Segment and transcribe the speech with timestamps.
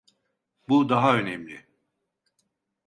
[0.69, 1.65] Bu daha önemli.